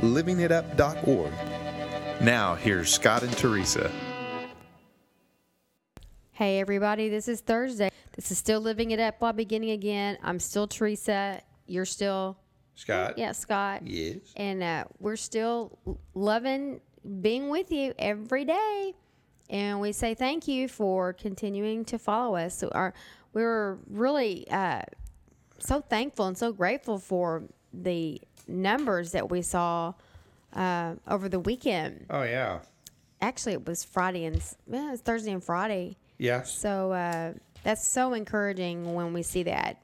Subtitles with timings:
[0.00, 1.32] livingitup.org.
[2.20, 3.90] Now, here's Scott and Teresa.
[6.32, 7.90] Hey, everybody, this is Thursday.
[8.12, 10.18] This is still Living It Up while beginning again.
[10.22, 11.40] I'm still Teresa.
[11.66, 12.38] You're still,
[12.74, 13.18] Scott?
[13.18, 13.86] yeah, Scott.
[13.86, 14.18] Yes.
[14.36, 15.78] And uh, we're still
[16.14, 16.80] loving
[17.20, 18.94] being with you every day.
[19.48, 22.56] And we say thank you for continuing to follow us.
[22.56, 22.94] So our,
[23.32, 24.82] we're really uh,
[25.58, 29.94] so thankful and so grateful for the numbers that we saw
[30.54, 32.06] uh, over the weekend.
[32.10, 32.60] Oh yeah,
[33.22, 34.36] Actually, it was Friday and
[34.70, 35.96] yeah, it was Thursday and Friday.
[36.18, 39.76] yes, So uh, that's so encouraging when we see that.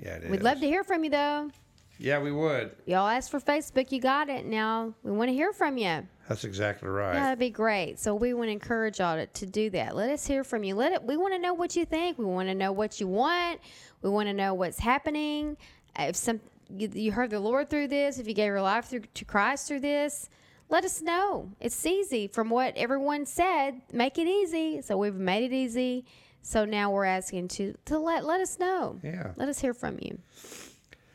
[0.00, 0.14] yeah.
[0.16, 0.42] It We'd is.
[0.44, 1.50] love to hear from you though.
[1.98, 2.72] Yeah, we would.
[2.86, 4.44] Y'all asked for Facebook, you got it.
[4.46, 6.06] Now we want to hear from you.
[6.28, 7.14] That's exactly right.
[7.14, 7.98] Yeah, that'd be great.
[8.00, 9.94] So we want to encourage y'all to, to do that.
[9.94, 10.74] Let us hear from you.
[10.74, 11.02] Let it.
[11.04, 12.18] We want to know what you think.
[12.18, 13.60] We want to know what you want.
[14.02, 15.56] We want to know what's happening.
[15.98, 19.02] If some you, you heard the Lord through this, if you gave your life through
[19.12, 20.28] to Christ through this,
[20.68, 21.50] let us know.
[21.60, 23.82] It's easy from what everyone said.
[23.92, 24.80] Make it easy.
[24.82, 26.04] So we've made it easy.
[26.42, 28.98] So now we're asking to to let let us know.
[29.02, 29.32] Yeah.
[29.36, 30.18] Let us hear from you.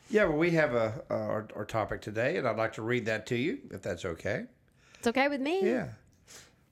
[0.09, 3.05] Yeah, well, we have a uh, our, our topic today, and I'd like to read
[3.05, 4.45] that to you, if that's okay.
[4.97, 5.63] It's okay with me.
[5.63, 5.89] Yeah.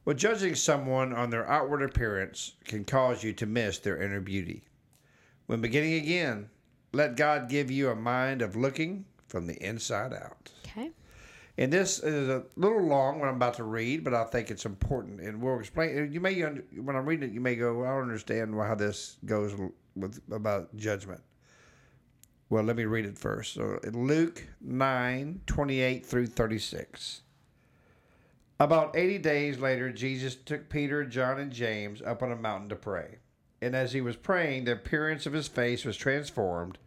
[0.05, 4.63] Well, judging someone on their outward appearance can cause you to miss their inner beauty.
[5.45, 6.49] When beginning again,
[6.97, 10.51] let God give you a mind of looking from the inside out.
[10.65, 10.91] Okay.
[11.57, 14.65] And this is a little long what I'm about to read, but I think it's
[14.65, 16.11] important, and we'll explain.
[16.11, 19.53] You may, when I'm reading it, you may go, "I don't understand how this goes
[19.95, 21.21] with about judgment."
[22.49, 23.53] Well, let me read it first.
[23.53, 27.21] So, in Luke nine twenty eight through thirty six.
[28.59, 32.75] About eighty days later, Jesus took Peter, John, and James up on a mountain to
[32.75, 33.17] pray.
[33.61, 36.77] And as he was praying, the appearance of his face was transformed,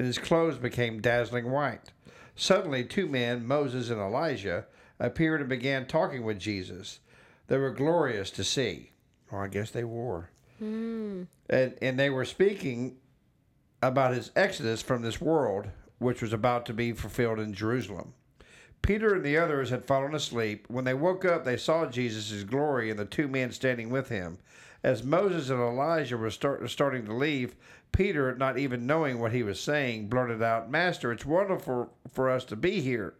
[0.00, 1.92] and his clothes became dazzling white.
[2.34, 4.64] Suddenly, two men, Moses and Elijah,
[4.98, 7.00] appeared and began talking with Jesus.
[7.48, 8.92] They were glorious to see.
[9.30, 10.30] Well, I guess they were.
[10.58, 11.24] Hmm.
[11.50, 12.96] And, and they were speaking
[13.82, 15.66] about his exodus from this world,
[15.98, 18.14] which was about to be fulfilled in Jerusalem.
[18.80, 20.64] Peter and the others had fallen asleep.
[20.70, 24.38] When they woke up, they saw Jesus' glory and the two men standing with him.
[24.82, 27.54] As Moses and Elijah were start, starting to leave,
[27.92, 32.44] Peter, not even knowing what he was saying, blurted out, Master, it's wonderful for us
[32.46, 33.14] to be here.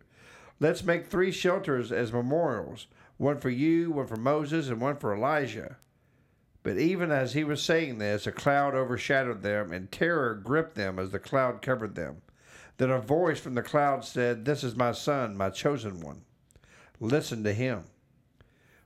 [0.58, 2.86] Let's make three shelters as memorials
[3.18, 5.76] one for you, one for Moses, and one for Elijah.
[6.62, 10.98] But even as he was saying this, a cloud overshadowed them, and terror gripped them
[10.98, 12.22] as the cloud covered them.
[12.78, 16.22] Then a voice from the cloud said, This is my son, my chosen one.
[16.98, 17.84] Listen to him.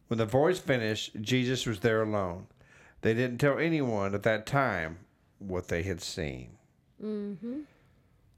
[0.09, 2.49] When the voice finished, Jesus was there alone.
[3.05, 5.01] They didn't tell anyone at that time
[5.39, 6.53] what they had seen.
[7.05, 7.61] Mm-hmm.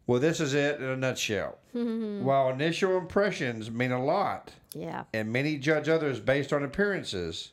[0.09, 1.59] Well, this is it in a nutshell.
[1.73, 2.25] Mm-hmm.
[2.25, 5.05] While initial impressions mean a lot, Yeah.
[5.15, 7.53] and many judge others based on appearances,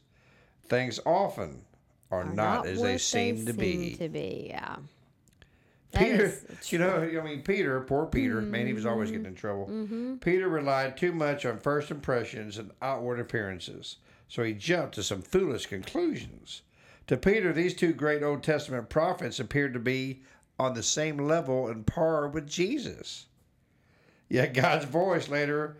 [0.65, 1.61] things often
[2.09, 3.93] are, not, as they seem to be.
[3.93, 4.77] to be, yeah.
[5.95, 6.33] Peter,
[6.69, 9.17] you know, I mean, Peter, poor Peter, man, he was always mm-hmm.
[9.19, 10.17] getting in trouble.
[10.19, 13.97] Peter relied too much on first impressions and outward appearances,
[14.27, 16.63] so he jumped to some foolish conclusions.
[17.07, 20.21] To Peter, these two great Old Testament prophets appeared to be
[20.57, 23.25] on the same level and par with Jesus.
[24.29, 25.77] Yet God's voice later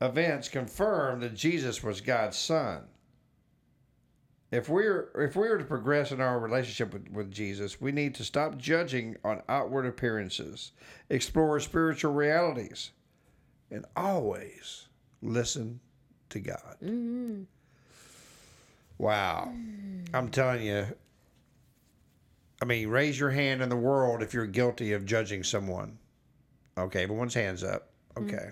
[0.00, 2.84] events confirmed that Jesus was God's son.
[4.50, 8.14] If we're if we are to progress in our relationship with, with Jesus, we need
[8.14, 10.72] to stop judging on outward appearances,
[11.10, 12.92] explore spiritual realities,
[13.70, 14.86] and always
[15.20, 15.80] listen
[16.30, 16.76] to God.
[16.82, 17.42] Mm-hmm.
[18.98, 19.52] Wow.
[20.12, 20.86] I'm telling you,
[22.60, 25.98] I mean, raise your hand in the world if you're guilty of judging someone.
[26.76, 27.90] Okay, everyone's hands up.
[28.16, 28.26] Mm.
[28.26, 28.50] Okay.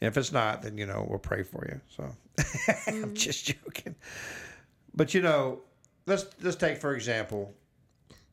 [0.00, 1.80] And if it's not, then, you know, we'll pray for you.
[1.88, 2.04] So
[2.86, 3.14] I'm mm.
[3.14, 3.96] just joking.
[4.94, 5.60] But, you know,
[6.06, 7.54] let's, let's take, for example,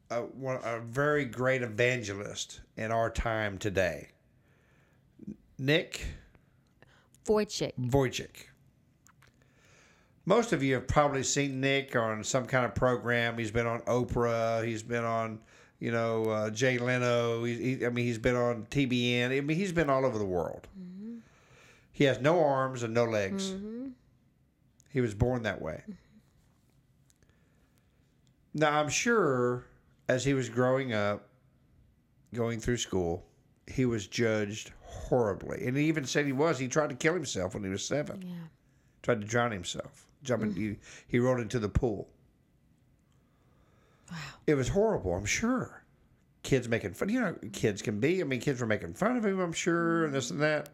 [0.10, 4.10] a, one, a very great evangelist in our time today,
[5.58, 6.06] Nick
[7.26, 7.74] Wojcik.
[7.80, 8.46] Vujicic.
[10.28, 13.38] Most of you have probably seen Nick on some kind of program.
[13.38, 14.62] He's been on Oprah.
[14.62, 15.40] He's been on,
[15.80, 17.46] you know, uh, Jay Leno.
[17.46, 19.38] He, he, I mean, he's been on TBN.
[19.38, 20.68] I mean, he's been all over the world.
[20.78, 21.20] Mm-hmm.
[21.94, 23.52] He has no arms and no legs.
[23.52, 23.88] Mm-hmm.
[24.90, 25.82] He was born that way.
[25.84, 25.94] Mm-hmm.
[28.56, 29.64] Now, I'm sure
[30.10, 31.30] as he was growing up,
[32.34, 33.26] going through school,
[33.66, 35.66] he was judged horribly.
[35.66, 36.60] And he even said he was.
[36.60, 38.34] He tried to kill himself when he was seven, Yeah.
[39.04, 40.04] tried to drown himself.
[40.24, 40.78] Jumping, he,
[41.08, 42.08] he rolled into the pool.
[44.12, 44.18] Wow.
[44.48, 45.84] It was horrible, I'm sure.
[46.44, 47.10] Kids making fun.
[47.10, 48.22] You know, kids can be.
[48.22, 50.70] I mean, kids were making fun of him, I'm sure, and this and that.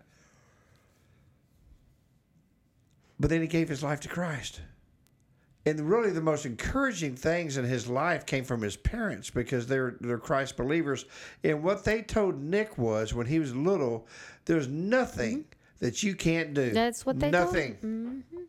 [3.19, 4.61] But then he gave his life to Christ.
[5.65, 9.95] And really, the most encouraging things in his life came from his parents because they're
[10.01, 11.05] they're Christ believers.
[11.43, 14.05] And what they told Nick was when he was little,
[14.43, 15.85] there's nothing mm-hmm.
[15.85, 16.71] that you can't do.
[16.71, 17.75] That's what they told nothing.
[17.75, 18.42] Mm-hmm.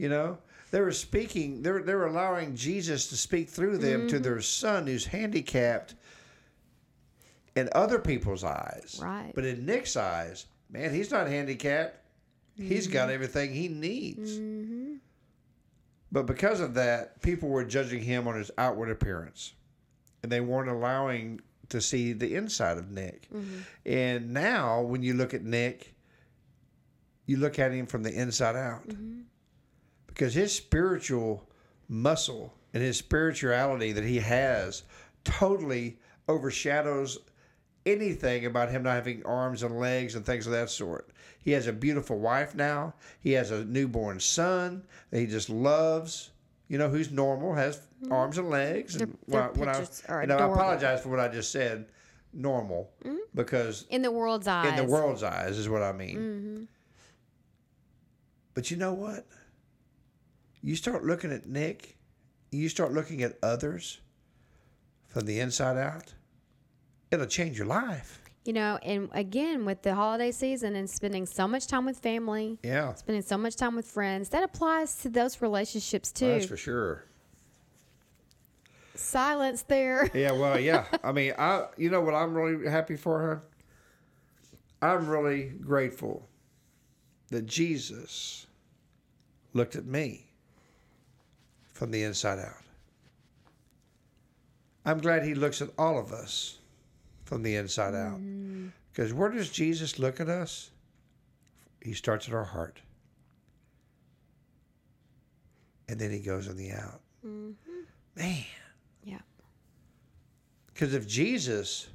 [0.00, 0.38] You know,
[0.70, 1.60] they were speaking.
[1.60, 4.22] They were they were allowing Jesus to speak through them to mm-hmm.
[4.22, 5.94] their son who's handicapped.
[7.54, 9.32] In other people's eyes, Right.
[9.34, 11.98] But in Nick's eyes, man, he's not handicapped.
[12.56, 13.14] He's got mm-hmm.
[13.14, 14.38] everything he needs.
[14.38, 14.94] Mm-hmm.
[16.12, 19.52] But because of that, people were judging him on his outward appearance.
[20.22, 23.28] And they weren't allowing to see the inside of Nick.
[23.86, 25.94] And now, when you look at Nick,
[27.26, 28.84] you look at him from the inside out.
[30.20, 31.48] Because his spiritual
[31.88, 34.82] muscle and his spirituality that he has
[35.24, 35.96] totally
[36.28, 37.20] overshadows
[37.86, 41.08] anything about him not having arms and legs and things of that sort.
[41.42, 42.92] He has a beautiful wife now.
[43.20, 46.32] He has a newborn son that he just loves.
[46.68, 48.12] You know, who's normal, has mm-hmm.
[48.12, 48.96] arms and legs.
[48.96, 51.28] And Their- when, their I- when I, are you know, I apologize for what I
[51.28, 51.86] just said.
[52.34, 53.16] Normal, mm-hmm.
[53.34, 54.68] because In the world's eyes.
[54.68, 56.16] in the world's eyes is what I mean.
[56.16, 56.64] Mm-hmm.
[58.54, 59.26] But you know what?
[60.62, 61.96] You start looking at Nick,
[62.50, 64.00] you start looking at others
[65.08, 66.14] from the inside out,
[67.10, 68.20] it'll change your life.
[68.44, 72.58] You know, and again, with the holiday season and spending so much time with family,
[72.62, 76.28] Yeah, spending so much time with friends, that applies to those relationships too.
[76.28, 77.04] that's for sure.
[78.94, 80.10] Silence there.
[80.14, 80.84] Yeah, well, yeah.
[81.02, 83.42] I mean, I you know what I'm really happy for her?
[84.82, 86.28] I'm really grateful
[87.30, 88.46] that Jesus
[89.52, 90.29] looked at me
[91.80, 92.62] from the inside out.
[94.84, 96.58] I'm glad he looks at all of us
[97.24, 98.20] from the inside out.
[98.92, 100.72] Because where does Jesus look at us?
[101.80, 102.80] He starts at our heart.
[105.88, 107.00] And then he goes on the out.
[108.14, 108.44] Man.
[109.02, 109.20] Yeah.
[110.66, 111.88] Because if Jesus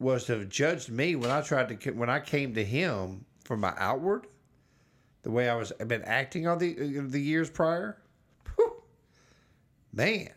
[0.00, 3.56] was to have judged me when I tried to when I came to Him for
[3.56, 4.26] my outward,
[5.22, 7.98] the way I was I've been acting all the uh, the years prior,
[9.92, 10.30] man.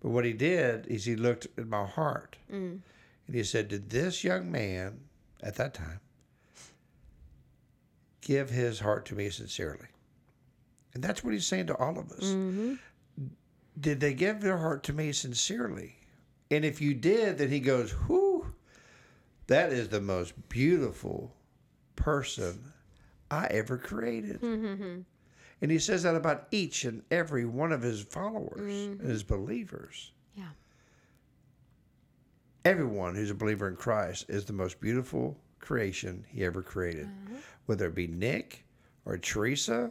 [0.00, 2.82] But what He did is He looked at my heart, and
[3.32, 5.00] He said, "Did this young man
[5.42, 6.00] at that time
[8.20, 9.88] give his heart to me sincerely?"
[10.94, 12.32] And that's what He's saying to all of us
[13.78, 15.96] did they give their heart to me sincerely?
[16.50, 18.54] And if you did, then he goes, whew,
[19.46, 21.34] that is the most beautiful
[21.96, 22.72] person
[23.30, 24.40] I ever created.
[25.64, 30.12] And he says that about each and every one of his followers, his believers.
[30.36, 30.50] Yeah.
[32.66, 37.06] Everyone who's a believer in Christ is the most beautiful creation he ever created.
[37.06, 37.38] Uh-huh.
[37.64, 38.66] Whether it be Nick
[39.06, 39.90] or Teresa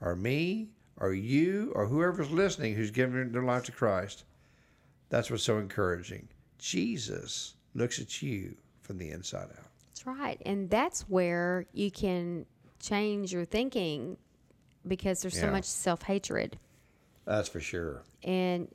[0.00, 4.22] or me or you or whoever's listening who's given their life to Christ,
[5.08, 6.28] that's what's so encouraging.
[6.58, 9.66] Jesus looks at you from the inside out.
[9.88, 10.40] That's right.
[10.46, 12.46] And that's where you can
[12.78, 14.16] change your thinking
[14.88, 15.52] because there's so Yeah.
[15.52, 16.58] much self hatred.
[17.24, 18.02] That's for sure.
[18.22, 18.68] And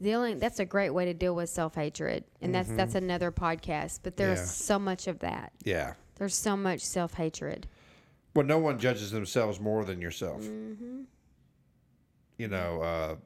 [0.00, 2.24] dealing that's a great way to deal with self hatred.
[2.40, 3.04] And that's that's Mm-hmm.
[3.04, 4.00] another podcast.
[4.02, 4.44] But there's Yeah.
[4.46, 5.52] so much of that.
[5.64, 5.94] Yeah.
[6.16, 7.66] There's so much self hatred.
[8.34, 10.42] Well, no one judges themselves more than yourself.
[12.38, 13.16] You know, uh,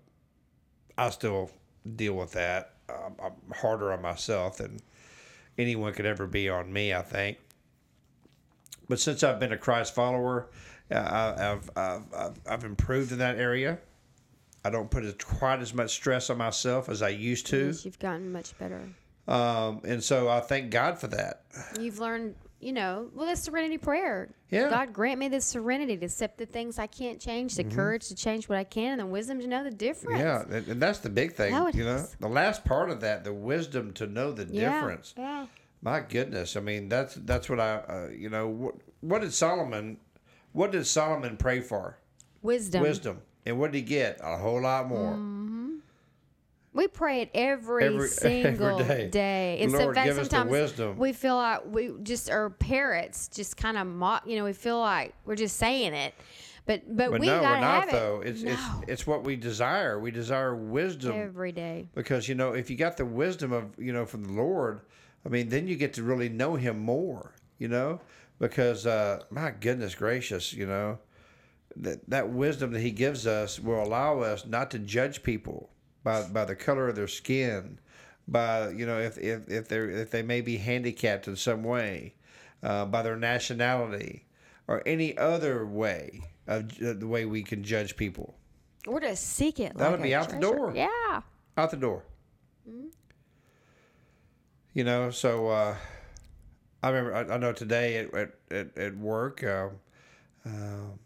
[0.99, 1.51] I still
[1.97, 2.75] deal with that.
[2.89, 4.81] Um, I'm harder on myself than
[5.57, 7.39] anyone could ever be on me, I think.
[8.89, 10.49] But since I've been a Christ follower,
[10.91, 13.79] I, I've, I've, I've, I've improved in that area.
[14.65, 17.67] I don't put as, quite as much stress on myself as I used to.
[17.67, 18.89] Yes, You've gotten much better.
[19.27, 21.43] Um, and so I thank God for that.
[21.79, 24.31] You've learned, you know, well, this serenity prayer.
[24.51, 24.71] Yeah.
[24.71, 28.15] God grant me the serenity to accept the things I can't change, the courage to
[28.15, 30.19] change what I can, and the wisdom to know the difference.
[30.21, 30.53] Mm-hmm.
[30.53, 31.53] Yeah, and, and that's the big thing.
[31.75, 32.17] You know, is.
[32.19, 35.15] the last part of that, the wisdom to know the Yeah, difference.
[35.17, 35.47] Yeah.
[35.83, 39.99] My goodness, I mean that's that's what I, uh, you know, what, what did Solomon,
[40.53, 41.99] what did Solomon pray for?
[42.43, 42.83] Wisdom.
[42.83, 44.21] Wisdom, and what did he get?
[44.23, 45.13] A whole lot more.
[45.13, 45.73] Well,
[46.73, 49.09] We pray it every, Every- every single day.
[49.09, 49.59] day.
[49.63, 50.97] And Lord, in fact, give us the sometimes wisdom.
[50.99, 54.25] we feel like we just are parrots, just kind of mock.
[54.27, 56.15] You know, we feel like we're just saying it,
[56.67, 58.21] but but, But we no, gotta we're not have though.
[58.21, 58.29] it.
[58.29, 58.51] It's no.
[58.53, 59.99] it's it's what we desire.
[59.99, 61.89] We desire wisdom every day.
[61.95, 64.83] because you know if you got the wisdom of you know from the Lord,
[65.27, 67.33] I mean then you get to really know Him more.
[67.59, 68.01] You know
[68.39, 70.99] because uh, my goodness gracious, you know
[71.77, 75.71] that that wisdom that He gives us will allow us not to judge people
[76.05, 77.79] by by the color of their skin,
[78.27, 82.15] by you know if if if they if they may be handicapped in some way,
[82.63, 84.27] uh, by their nationality
[84.67, 88.37] or any other way of ju- the way we can judge people.
[88.87, 89.77] We're to seek it.
[89.77, 90.73] That'll like be out the door.
[90.75, 91.23] Yeah.
[91.57, 92.05] out the door.
[94.75, 95.77] You know, so uh,
[96.83, 97.15] I remember.
[97.15, 99.71] I, I know today at at, at, at work, um,
[100.45, 100.99] um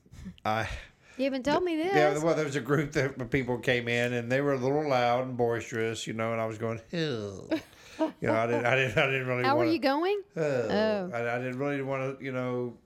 [0.45, 0.69] I
[1.19, 1.93] You haven't told me this.
[1.95, 2.19] yeah.
[2.19, 4.89] Well, there was a group that of people came in and they were a little
[4.89, 7.51] loud and boisterous, you know, and I was going, Ew.
[7.99, 9.45] you know, I didn't, I didn't, I didn't really.
[9.45, 10.23] How wanna, are you going?
[10.37, 12.79] Oh, I, I didn't really want to, you know,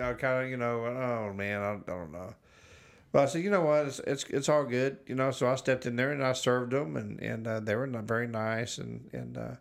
[0.00, 2.34] I kind of, you know, oh man, I, I don't know.
[3.12, 5.32] But I said, you know what, it's, it's it's all good, you know.
[5.32, 8.04] So I stepped in there and I served them, and and uh, they were not
[8.04, 9.54] very nice, and and uh,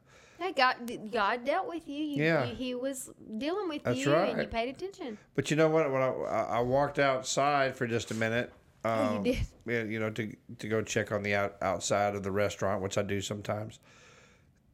[0.49, 2.03] Hey, God, God dealt with you.
[2.03, 2.45] you Yeah.
[2.45, 5.17] you- He was dealing with That's you, and you paid attention.
[5.35, 5.91] but you know what?
[5.91, 8.51] When I I walked outside for just a minute,
[8.83, 9.91] Oh, you um, did?
[9.91, 13.03] you know, to to go check on the out, outside of the restaurant, which I
[13.03, 13.79] do sometimes.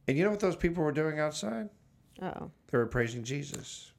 [0.08, 1.68] And you know what those people were doing outside?
[2.22, 3.92] Oh, They were praising Jesus.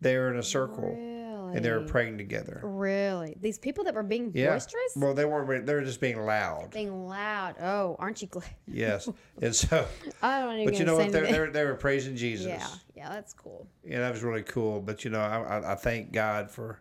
[0.00, 1.17] They were in a circle really?
[1.56, 2.60] And they were praying together.
[2.62, 3.36] Really?
[3.40, 4.52] These people that were being Yeah.
[4.52, 4.92] boisterous?
[4.96, 5.66] Well, they weren't.
[5.66, 6.70] They were just being loud.
[6.72, 7.56] being loud.
[7.60, 8.48] Oh, aren't you glad?
[8.66, 9.08] Yes,
[9.42, 9.86] and so,
[10.22, 11.12] I don't even but you know what?
[11.12, 12.46] They, they, were, they were praising Jesus.
[12.46, 13.66] Yeah, yeah, that's cool.
[13.84, 14.80] Yeah, that was really cool.
[14.80, 16.80] But you know, I, I, I thank God for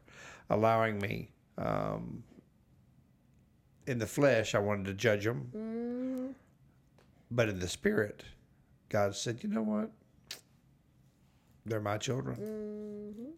[0.49, 1.31] allowing me.
[1.57, 2.23] Um,
[3.87, 6.33] in the flesh, I wanted to judge them, Mm,
[7.31, 8.23] but in the spirit,
[8.89, 9.91] God said, "You know what?
[11.65, 13.31] They're my children." mhm.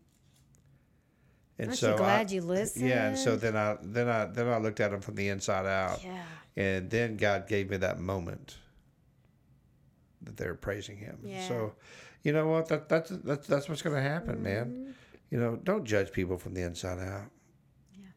[1.59, 2.87] And Aren't so you glad I, you listened?
[2.87, 5.65] Yeah, and so then I then I then I looked at him from the inside
[5.65, 6.23] out, Yeah.
[6.55, 8.55] and then God gave me that moment
[10.21, 11.17] that they're praising Him.
[11.23, 11.47] Yeah.
[11.47, 11.73] So,
[12.23, 12.67] you know what?
[12.69, 14.43] That that's that's that's what's going to happen, Mm-hmm.
[14.43, 14.95] man.
[15.31, 17.29] You know, don't judge people from the inside out.
[17.93, 18.07] Yeah.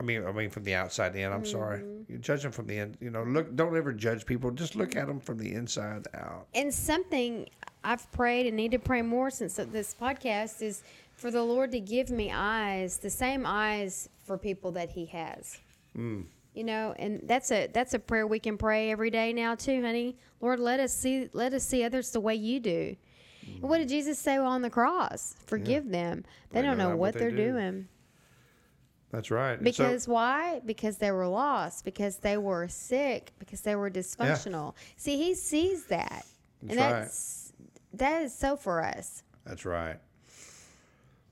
[0.00, 1.30] I mean, I mean from the outside in.
[1.32, 1.80] I'm sorry.
[1.80, 2.12] Mm-hmm.
[2.12, 2.96] You judge them from the in.
[3.00, 3.54] You know, look.
[3.54, 4.50] Don't ever judge people.
[4.50, 6.48] Just look at them from the inside out.
[6.54, 7.48] And something
[7.84, 10.82] I've prayed and need to pray more since this podcast is
[11.20, 15.58] for the Lord to give me eyes, the same eyes for people that He has.
[15.96, 16.24] Mm.
[16.54, 19.82] You know, and that's a that's a prayer we can pray every day now too,
[19.82, 20.16] honey.
[20.40, 22.96] Lord, let us see let us see others the way you do.
[23.46, 25.34] And what did Jesus say on the cross?
[25.46, 26.24] Forgive them.
[26.50, 27.52] They, They don't know know what what they they're do.
[27.52, 27.88] doing.
[29.12, 29.58] That's right.
[29.58, 30.60] And so- Because why?
[30.64, 31.84] Because they were lost.
[31.84, 33.32] Because they were sick.
[33.38, 34.74] Because they were dysfunctional.
[34.96, 36.24] See, he sees that,
[36.62, 37.00] and That's right.
[37.02, 37.52] that's
[37.94, 39.22] that is so for us.
[39.44, 39.98] That's right.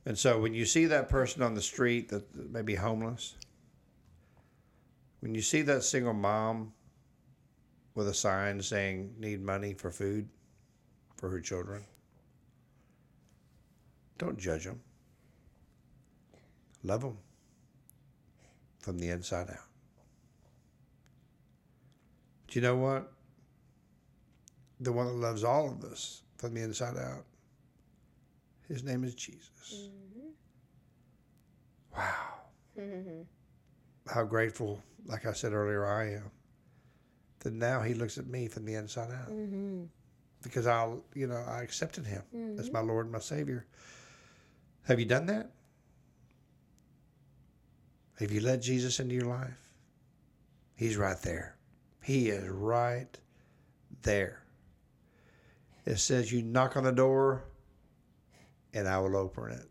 [0.09, 3.37] And so when you see that person on the street that may be homeless,
[5.21, 6.73] when you see that single mom
[7.95, 10.27] with a sign saying need money for food
[11.19, 11.85] for her children,
[14.17, 14.81] don't judge them.
[16.83, 17.19] Love them
[18.79, 19.69] from the inside out.
[22.47, 23.12] But you know what?
[24.81, 27.27] The one that loves all of us from the inside out
[28.69, 29.89] his name is Jesus.
[29.89, 30.29] Mm-hmm.
[31.97, 32.35] Wow.
[32.79, 33.23] Mm-hmm.
[34.13, 36.31] How grateful, like I said earlier, I am
[37.41, 39.31] that now he looks at me from the inside out.
[39.31, 39.85] Mm-hmm.
[40.43, 42.23] Because I'll, you know, I accepted him
[42.59, 43.67] as my Lord and my Savior.
[44.87, 45.51] Have you done that?
[48.21, 49.59] Have you let Jesus into your life?
[50.77, 51.57] He's right there.
[52.03, 53.19] He is right
[54.03, 54.43] there.
[55.85, 57.45] It says you knock on the door
[58.75, 59.67] and I will open it.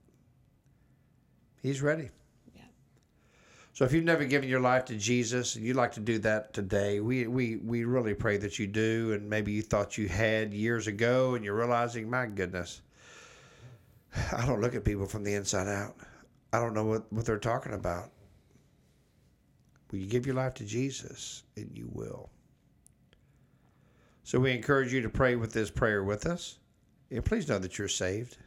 [1.61, 2.09] He's ready.
[2.55, 2.63] Yeah.
[3.73, 6.53] So if you've never given your life to Jesus and you'd like to do that
[6.53, 9.13] today, we, we, we really pray that you do.
[9.13, 12.81] And maybe you thought you had years ago and you're realizing, my goodness,
[14.35, 15.95] I don't look at people from the inside out.
[16.53, 18.11] I don't know what, what they're talking about.
[19.91, 21.43] Will you give your life to Jesus?
[21.55, 22.29] And you will.
[24.23, 26.59] So we encourage you to pray with this prayer with us.
[27.11, 28.37] And please know that you're saved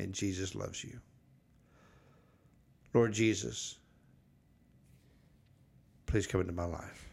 [0.00, 0.98] and Jesus loves you.
[2.92, 3.78] Lord Jesus,
[6.06, 7.08] please come into my life.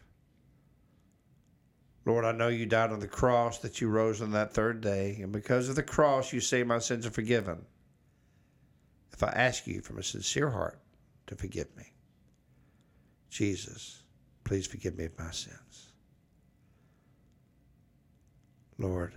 [2.06, 5.20] Lord, I know you died on the cross, that you rose on that third day,
[5.22, 7.66] and because of the cross, you say my sins are forgiven.
[9.12, 10.80] If I ask you from a sincere heart
[11.28, 11.92] to forgive me,
[13.30, 14.04] Jesus,
[14.46, 15.92] please forgive me of my sins.
[18.78, 19.14] Lord,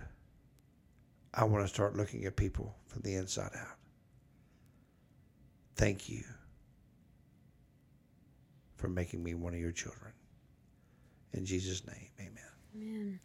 [1.33, 3.77] I want to start looking at people from the inside out.
[5.75, 6.23] Thank you
[8.75, 10.11] for making me one of your children.
[11.33, 12.33] In Jesus' name, amen.
[12.75, 13.19] Amen.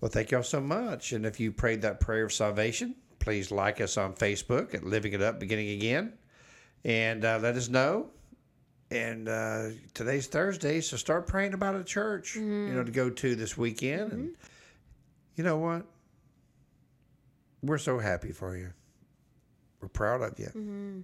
[0.00, 1.12] Well, thank y'all so much.
[1.12, 5.14] And if you prayed that prayer of salvation, please like us on Facebook at Living
[5.14, 6.12] It Up Beginning Again
[6.84, 8.10] and uh, let us know.
[8.90, 12.42] And uh, today's Thursday, so start praying about a church, you
[12.74, 14.12] know, to go to this weekend.
[14.12, 14.36] And
[15.36, 15.86] you know what?
[17.62, 18.72] We're so happy for you.
[19.80, 20.46] We're proud of you.
[20.46, 21.00] Mm-hmm.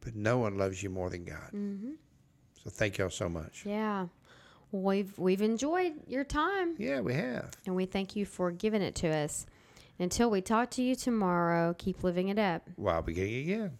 [0.00, 1.50] But no one loves you more than God.
[1.54, 1.92] Mm-hmm.
[2.64, 3.64] So thank y'all so much.
[3.66, 4.06] Yeah.
[4.70, 7.50] Well, we've we've enjoyed your time, Yeah, we have.
[7.66, 9.46] and we thank you for giving it to us.
[9.98, 12.68] Until we talk to you tomorrow, keep living it up.
[12.76, 13.78] While beginning again.